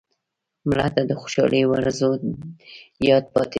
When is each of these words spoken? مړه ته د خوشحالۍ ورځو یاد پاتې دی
مړه 0.69 0.87
ته 0.95 1.01
د 1.09 1.11
خوشحالۍ 1.21 1.63
ورځو 1.67 2.09
یاد 3.09 3.25
پاتې 3.33 3.49
دی 3.49 3.49